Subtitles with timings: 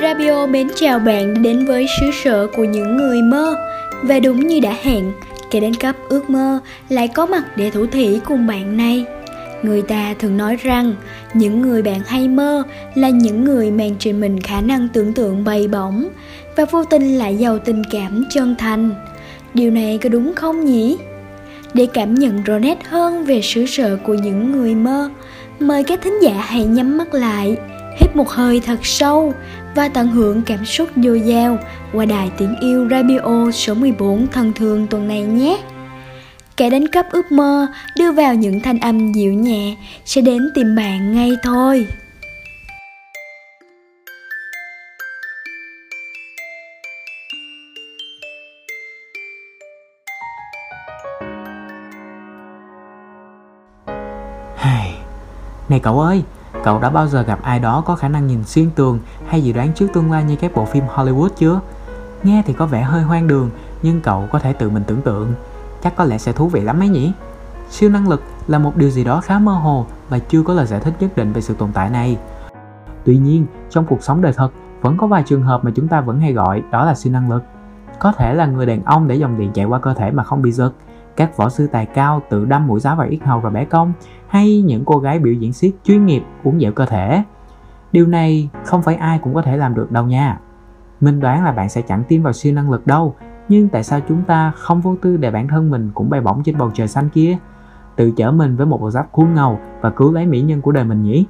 [0.00, 3.56] Rabio mến chào bạn đã đến với xứ sở của những người mơ
[4.02, 5.12] Và đúng như đã hẹn,
[5.50, 9.04] kẻ đánh cắp ước mơ lại có mặt để thủ thỉ cùng bạn này
[9.62, 10.94] Người ta thường nói rằng
[11.34, 12.62] những người bạn hay mơ
[12.94, 16.08] là những người mang trên mình khả năng tưởng tượng bay bổng
[16.56, 18.90] và vô tình lại giàu tình cảm chân thành.
[19.54, 20.98] Điều này có đúng không nhỉ?
[21.74, 25.10] Để cảm nhận rõ nét hơn về xứ sở của những người mơ,
[25.58, 27.56] mời các thính giả hãy nhắm mắt lại,
[28.00, 29.34] hít một hơi thật sâu
[29.74, 31.58] và tận hưởng cảm xúc dồi dào
[31.92, 35.58] qua đài tiếng yêu Radio số 14 thân thương tuần này nhé.
[36.56, 37.66] Kẻ đánh cắp ước mơ
[37.96, 41.86] đưa vào những thanh âm dịu nhẹ sẽ đến tìm bạn ngay thôi.
[55.70, 56.22] Này cậu ơi,
[56.64, 59.52] cậu đã bao giờ gặp ai đó có khả năng nhìn xuyên tường hay dự
[59.52, 61.60] đoán trước tương lai như các bộ phim Hollywood chưa?
[62.22, 63.50] Nghe thì có vẻ hơi hoang đường,
[63.82, 65.34] nhưng cậu có thể tự mình tưởng tượng.
[65.82, 67.12] Chắc có lẽ sẽ thú vị lắm ấy nhỉ?
[67.70, 70.66] Siêu năng lực là một điều gì đó khá mơ hồ và chưa có lời
[70.66, 72.18] giải thích nhất định về sự tồn tại này.
[73.04, 74.50] Tuy nhiên, trong cuộc sống đời thật,
[74.80, 77.30] vẫn có vài trường hợp mà chúng ta vẫn hay gọi đó là siêu năng
[77.30, 77.42] lực.
[77.98, 80.42] Có thể là người đàn ông để dòng điện chạy qua cơ thể mà không
[80.42, 80.72] bị giật,
[81.16, 83.92] các võ sư tài cao tự đâm mũi giáo vào yết hầu và bẻ cong
[84.28, 87.22] hay những cô gái biểu diễn siết chuyên nghiệp uống dẻo cơ thể.
[87.92, 90.38] Điều này không phải ai cũng có thể làm được đâu nha.
[91.00, 93.14] Mình đoán là bạn sẽ chẳng tin vào siêu năng lực đâu,
[93.48, 96.42] nhưng tại sao chúng ta không vô tư để bản thân mình cũng bay bổng
[96.42, 97.36] trên bầu trời xanh kia?
[97.96, 100.72] Tự chở mình với một bộ giáp khuôn ngầu và cứu lấy mỹ nhân của
[100.72, 101.26] đời mình nhỉ?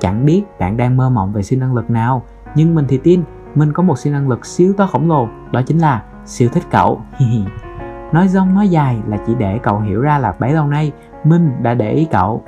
[0.00, 2.22] Chẳng biết bạn đang mơ mộng về siêu năng lực nào,
[2.54, 3.22] nhưng mình thì tin
[3.54, 6.64] mình có một siêu năng lực siêu to khổng lồ, đó chính là siêu thích
[6.70, 7.00] cậu.
[8.12, 10.92] nói dông nói dài là chỉ để cậu hiểu ra là bấy lâu nay
[11.24, 12.42] Minh đã để ý cậu.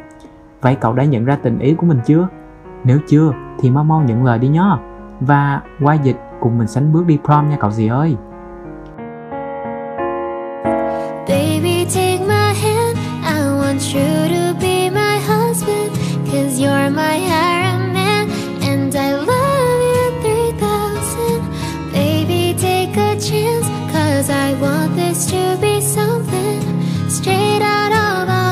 [0.60, 2.28] Vậy cậu đã nhận ra tình ý của mình chưa?
[2.84, 4.78] Nếu chưa, thì mau mau nhận lời đi nhó
[5.20, 8.16] Và qua dịch, cùng mình sánh bước đi prom nha cậu gì ơi.
[25.32, 26.60] To be something
[27.08, 28.44] Straight out of a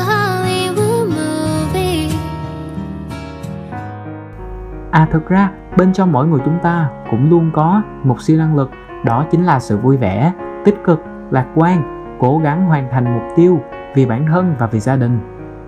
[4.93, 8.55] À thực ra bên trong mỗi người chúng ta cũng luôn có một siêu năng
[8.55, 8.71] lực
[9.05, 10.33] đó chính là sự vui vẻ,
[10.65, 11.01] tích cực,
[11.31, 13.59] lạc quan, cố gắng hoàn thành mục tiêu
[13.95, 15.19] vì bản thân và vì gia đình.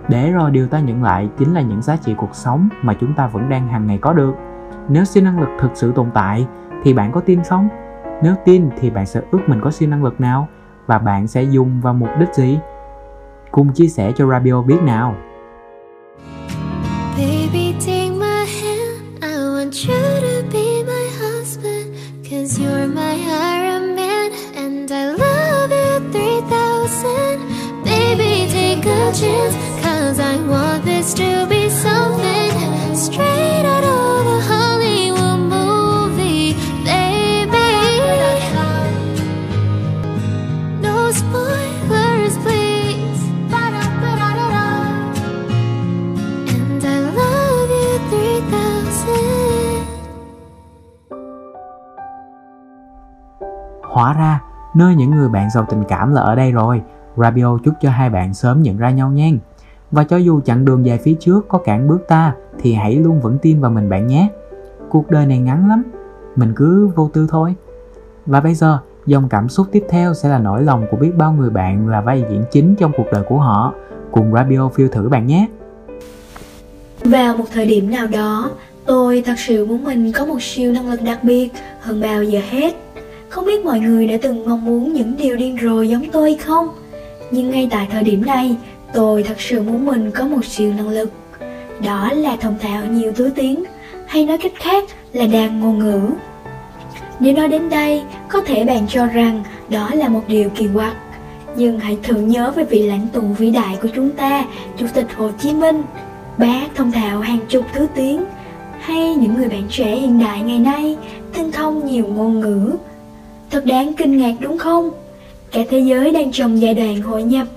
[0.07, 3.13] Để rồi điều ta nhận lại chính là những giá trị cuộc sống mà chúng
[3.13, 4.35] ta vẫn đang hàng ngày có được.
[4.89, 6.47] Nếu siêu năng lực thực sự tồn tại
[6.83, 7.69] thì bạn có tin không?
[8.23, 10.47] Nếu tin thì bạn sẽ ước mình có siêu năng lực nào
[10.87, 12.59] và bạn sẽ dùng vào mục đích gì?
[13.51, 15.15] Cùng chia sẻ cho Rabio biết nào.
[17.17, 18.95] Baby, take my hand.
[19.21, 21.95] I want you to be my husband
[22.29, 30.19] Cause you're my Iron Man And I love you 3000 Baby, take a chance Cause
[30.19, 31.54] I want this to be
[53.89, 54.41] Hóa ra,
[54.75, 56.81] nơi những người bạn giàu tình cảm là ở đây rồi.
[57.17, 59.31] Rabio chúc cho hai bạn sớm nhận ra nhau nhé.
[59.91, 63.21] Và cho dù chặng đường dài phía trước có cản bước ta thì hãy luôn
[63.21, 64.29] vững tin vào mình bạn nhé.
[64.89, 65.83] Cuộc đời này ngắn lắm,
[66.35, 67.55] mình cứ vô tư thôi.
[68.25, 71.33] Và bây giờ, dòng cảm xúc tiếp theo sẽ là nỗi lòng của biết bao
[71.33, 73.73] người bạn là vai diễn chính trong cuộc đời của họ.
[74.11, 75.47] Cùng Rabio phiêu thử bạn nhé.
[77.03, 78.51] Vào một thời điểm nào đó,
[78.85, 81.49] tôi thật sự muốn mình có một siêu năng lực đặc biệt
[81.81, 82.75] hơn bao giờ hết
[83.29, 86.67] không biết mọi người đã từng mong muốn những điều điên rồ giống tôi không?
[87.31, 88.55] Nhưng ngay tại thời điểm này,
[88.93, 91.11] tôi thật sự muốn mình có một siêu năng lực.
[91.85, 93.63] Đó là thông thạo nhiều thứ tiếng,
[94.07, 94.83] hay nói cách khác
[95.13, 96.01] là đàn ngôn ngữ.
[97.19, 100.95] Nếu nói đến đây, có thể bạn cho rằng đó là một điều kỳ quặc.
[101.55, 104.45] Nhưng hãy thử nhớ về vị lãnh tụ vĩ đại của chúng ta,
[104.77, 105.81] Chủ tịch Hồ Chí Minh.
[106.37, 108.25] Bác thông thạo hàng chục thứ tiếng,
[108.79, 110.97] hay những người bạn trẻ hiện đại ngày nay
[111.33, 112.71] tinh thông nhiều ngôn ngữ
[113.55, 114.89] Thật đáng kinh ngạc đúng không?
[115.51, 117.47] Cả thế giới đang trong giai đoạn hội nhập,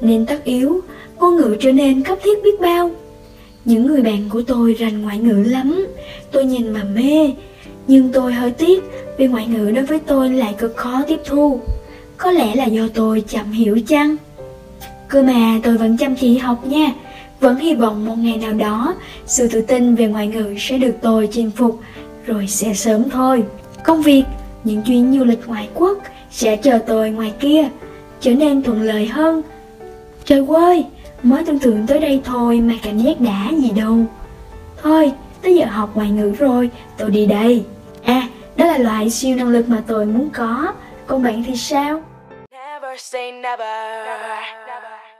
[0.00, 0.80] nên tất yếu,
[1.18, 2.90] ngôn ngữ trở nên cấp thiết biết bao.
[3.64, 5.86] Những người bạn của tôi rành ngoại ngữ lắm,
[6.30, 7.32] tôi nhìn mà mê,
[7.86, 8.82] nhưng tôi hơi tiếc
[9.18, 11.60] vì ngoại ngữ đối với tôi lại cực khó tiếp thu.
[12.16, 14.16] Có lẽ là do tôi chậm hiểu chăng?
[15.08, 16.92] Cơ mà tôi vẫn chăm chỉ học nha,
[17.40, 18.94] vẫn hy vọng một ngày nào đó
[19.26, 21.80] sự tự tin về ngoại ngữ sẽ được tôi chinh phục
[22.26, 23.42] rồi sẽ sớm thôi.
[23.84, 24.22] Công việc,
[24.66, 25.98] những chuyến du lịch ngoại quốc
[26.30, 27.68] sẽ chờ tôi ngoài kia,
[28.20, 29.42] trở nên thuận lợi hơn.
[30.24, 30.84] Trời ơi,
[31.22, 33.98] mới tưởng tượng tới đây thôi mà cảm giác đã gì đâu.
[34.82, 37.64] Thôi, tới giờ học ngoại ngữ rồi, tôi đi đây.
[38.04, 40.72] À, đó là loại siêu năng lực mà tôi muốn có.
[41.06, 42.02] Còn bạn thì sao?
[42.52, 43.58] Never say never.
[44.06, 44.38] never.
[44.66, 45.15] never.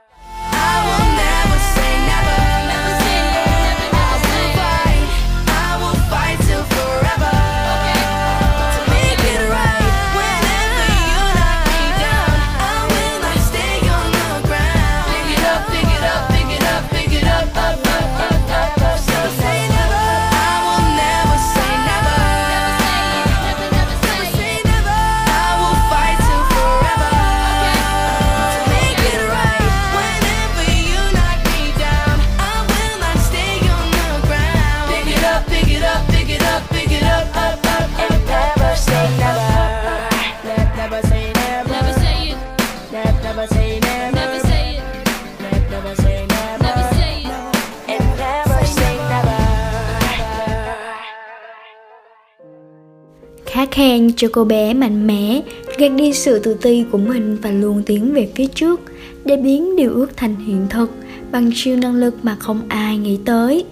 [53.77, 55.41] Khen cho cô bé mạnh mẽ,
[55.77, 58.81] gạt đi sự tự ti của mình và luôn tiến về phía trước,
[59.25, 60.91] để biến điều ước thành hiện thực
[61.31, 63.65] bằng siêu năng lực mà không ai nghĩ tới.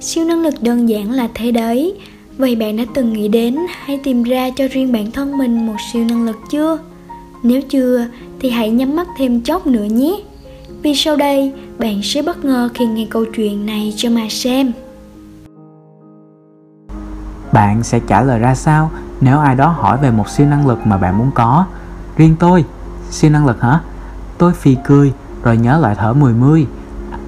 [0.00, 1.94] Siêu năng lực đơn giản là thế đấy.
[2.38, 5.76] Vậy bạn đã từng nghĩ đến hay tìm ra cho riêng bản thân mình một
[5.92, 6.78] siêu năng lực chưa?
[7.42, 8.06] Nếu chưa,
[8.40, 10.16] thì hãy nhắm mắt thêm chốc nữa nhé.
[10.82, 14.72] Vì sau đây, bạn sẽ bất ngờ khi nghe câu chuyện này cho mà xem
[17.52, 18.90] bạn sẽ trả lời ra sao
[19.20, 21.64] nếu ai đó hỏi về một siêu năng lực mà bạn muốn có?
[22.16, 22.64] Riêng tôi.
[23.10, 23.80] Siêu năng lực hả?
[24.38, 25.12] Tôi phì cười,
[25.42, 26.66] rồi nhớ lại thở mười mươi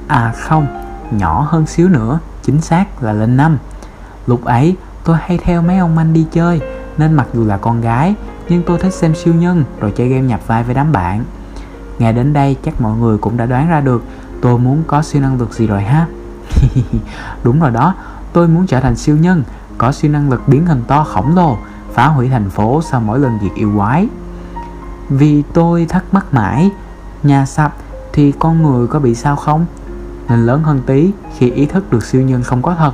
[0.08, 0.66] à không.
[1.10, 2.18] Nhỏ hơn xíu nữa.
[2.42, 3.58] Chính xác là lên năm.
[4.26, 6.60] Lúc ấy, tôi hay theo mấy ông anh đi chơi,
[6.98, 8.14] nên mặc dù là con gái,
[8.48, 11.24] nhưng tôi thích xem siêu nhân, rồi chơi game nhập vai với đám bạn.
[11.98, 14.04] Nghe đến đây, chắc mọi người cũng đã đoán ra được
[14.44, 16.06] tôi muốn có siêu năng lực gì rồi ha?
[17.44, 17.94] Đúng rồi đó.
[18.32, 19.42] Tôi muốn trở thành siêu nhân
[19.78, 21.58] có siêu năng lực biến hình to khổng lồ,
[21.92, 24.08] phá hủy thành phố sau mỗi lần diệt yêu quái.
[25.08, 26.70] Vì tôi thắc mắc mãi,
[27.22, 27.76] nhà sập
[28.12, 29.66] thì con người có bị sao không?
[30.28, 32.92] Nên lớn hơn tí, khi ý thức được siêu nhân không có thật,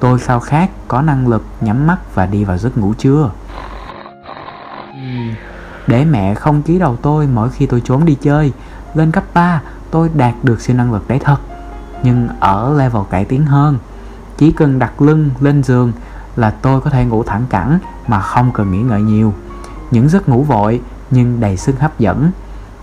[0.00, 3.30] tôi khao khát có năng lực nhắm mắt và đi vào giấc ngủ chưa
[5.86, 8.52] để mẹ không ký đầu tôi mỗi khi tôi trốn đi chơi,
[8.94, 11.36] lên cấp 3 tôi đạt được siêu năng lực đấy thật,
[12.02, 13.78] nhưng ở level cải tiến hơn.
[14.38, 15.92] Chỉ cần đặt lưng lên giường
[16.36, 19.34] là tôi có thể ngủ thẳng cẳng mà không cần nghĩ ngợi nhiều.
[19.90, 20.80] Những giấc ngủ vội
[21.10, 22.30] nhưng đầy sức hấp dẫn.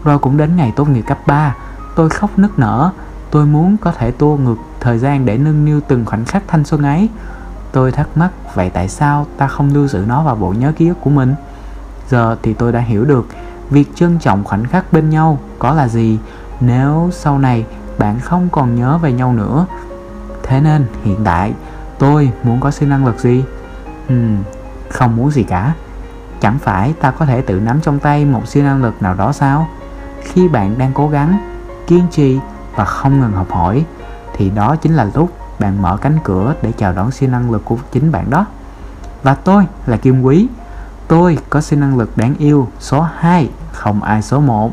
[0.03, 1.55] Rồi cũng đến ngày tốt nghiệp cấp 3,
[1.95, 2.91] tôi khóc nức nở.
[3.31, 6.63] Tôi muốn có thể tua ngược thời gian để nâng niu từng khoảnh khắc thanh
[6.63, 7.09] xuân ấy.
[7.71, 10.87] Tôi thắc mắc vậy tại sao ta không lưu giữ nó vào bộ nhớ ký
[10.87, 11.35] ức của mình?
[12.09, 13.27] Giờ thì tôi đã hiểu được
[13.69, 16.19] việc trân trọng khoảnh khắc bên nhau có là gì
[16.59, 17.65] nếu sau này
[17.97, 19.65] bạn không còn nhớ về nhau nữa.
[20.43, 21.53] Thế nên hiện tại
[21.99, 23.43] tôi muốn có siêu năng lực gì?
[24.13, 24.37] Uhm,
[24.89, 25.73] không muốn gì cả.
[26.41, 29.31] Chẳng phải ta có thể tự nắm trong tay một siêu năng lực nào đó
[29.31, 29.67] sao?
[30.23, 31.39] Khi bạn đang cố gắng
[31.87, 32.39] kiên trì
[32.75, 33.85] và không ngừng học hỏi
[34.33, 37.65] thì đó chính là lúc bạn mở cánh cửa để chào đón siêu năng lực
[37.65, 38.45] của chính bạn đó.
[39.23, 40.47] Và tôi là Kim Quý.
[41.07, 44.71] Tôi có siêu năng lực đáng yêu số 2 không ai số 1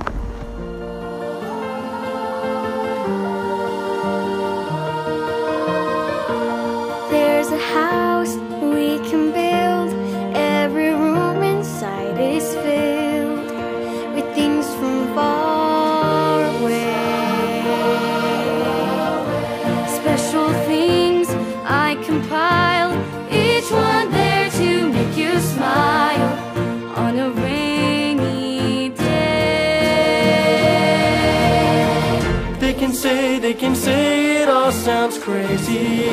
[33.57, 36.11] can say it all sounds crazy.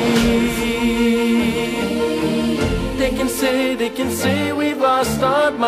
[2.96, 5.64] They can say, they can say we've lost our minds.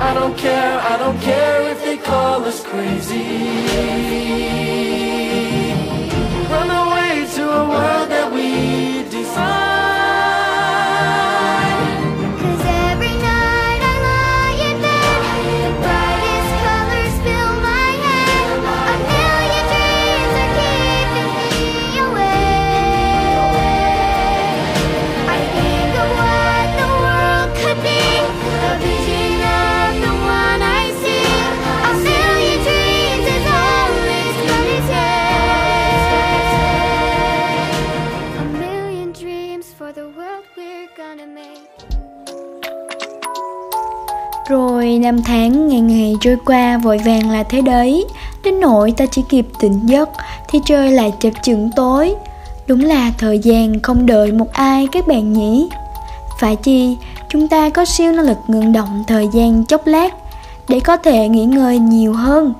[0.00, 3.28] I don't care, I don't care if they call us crazy.
[44.48, 48.04] Rồi năm tháng ngày ngày trôi qua vội vàng là thế đấy.
[48.44, 50.08] Đến nỗi ta chỉ kịp tỉnh giấc
[50.48, 52.14] Thì trời lại chập chững tối.
[52.66, 55.68] Đúng là thời gian không đợi một ai các bạn nhỉ?
[56.40, 56.96] Phải chi,
[57.28, 60.14] chúng ta có siêu năng lực ngừng động thời gian chốc lát
[60.68, 62.54] Để có thể nghỉ ngơi nhiều hơn,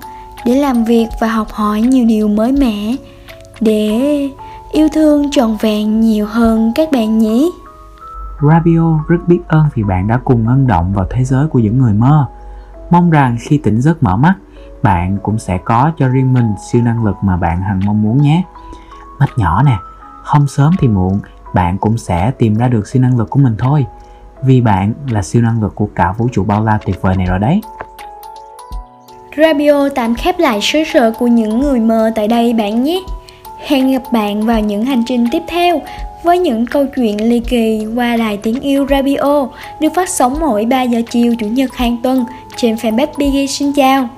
[0.44, 2.94] Để làm việc và học hỏi nhiều điều mới mẻ,
[3.60, 4.00] Để
[4.72, 7.50] yêu thương trọn vẹn nhiều hơn các bạn nhỉ?
[8.42, 11.78] Rabio rất biết ơn vì bạn đã cùng ngân động vào thế giới của những
[11.78, 12.26] người mơ.
[12.90, 14.34] Mong rằng khi tỉnh giấc mở mắt,
[14.82, 18.22] bạn cũng sẽ có cho riêng mình siêu năng lực mà bạn hằng mong muốn
[18.22, 18.42] nhé.
[19.18, 19.76] Mắt nhỏ nè,
[20.22, 21.20] không sớm thì muộn,
[21.54, 23.86] bạn cũng sẽ tìm ra được siêu năng lực của mình thôi.
[24.42, 27.26] Vì bạn là siêu năng lực của cả vũ trụ bao la tuyệt vời này
[27.26, 27.60] rồi đấy.
[29.36, 33.00] Rabio tạm khép lại sứ sở của những người mơ tại đây bạn nhé.
[33.66, 35.80] Hẹn gặp bạn vào những hành trình tiếp theo
[36.22, 39.48] với những câu chuyện ly kỳ qua đài tiếng yêu Radio,
[39.80, 42.24] được phát sóng mỗi 3 giờ chiều chủ nhật hàng tuần
[42.56, 44.08] trên fanpage Biggie xin chào.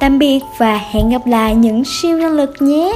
[0.00, 2.92] Tạm biệt và hẹn gặp lại những siêu năng lực nhé.